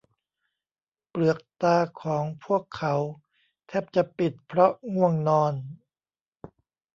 [1.09, 2.95] เปลือกตาของพวกเขา
[3.67, 5.53] แทบจะปิดเพราะง่วงนอน